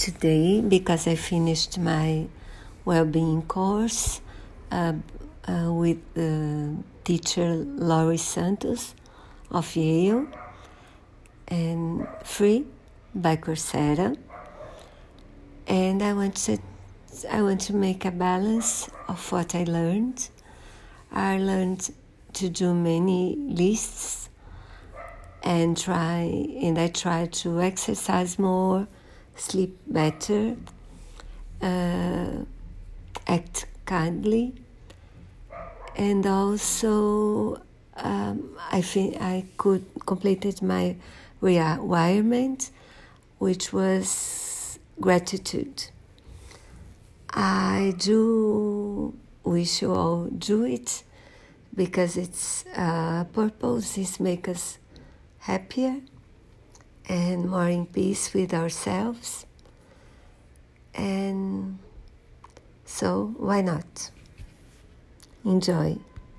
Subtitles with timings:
[0.00, 2.26] today because I finished my
[2.86, 4.22] well-being course
[4.72, 4.94] uh,
[5.46, 8.94] uh, with the teacher Laurie Santos
[9.50, 10.26] of Yale
[11.48, 12.64] and free
[13.14, 14.16] by Coursera.
[15.66, 16.56] And I want to
[17.30, 20.30] I want to make a balance of what I learned.
[21.12, 21.90] I learned
[22.34, 24.30] to do many lists
[25.42, 26.20] and try
[26.62, 28.88] and I try to exercise more,
[29.36, 30.56] sleep better,
[31.62, 32.30] uh,
[33.26, 34.54] act kindly,
[35.96, 37.60] and also
[37.96, 40.96] um, I think I could completed my
[41.40, 42.70] rewirement,
[43.38, 45.84] which was gratitude.
[47.32, 51.04] I do wish you all do it
[51.74, 54.78] because its uh, purpose is make us
[55.38, 56.00] happier
[57.10, 59.44] and more in peace with ourselves.
[60.94, 61.80] And
[62.84, 64.12] so, why not?
[65.44, 65.98] Enjoy.